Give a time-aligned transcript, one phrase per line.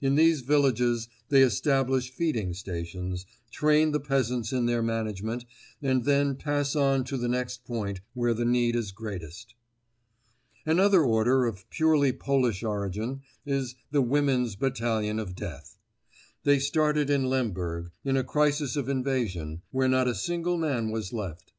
[0.00, 5.44] In these villages they establish feeding stations, train the peasants in their management
[5.82, 9.56] and then pass on to the next point where the need is greatest.
[10.64, 15.76] Another order of purely Polish origin is The Women's Battalion of Death.
[16.44, 21.12] They started in Lemberg, in a crisis of invasion, when not a single man was
[21.12, 21.52] left.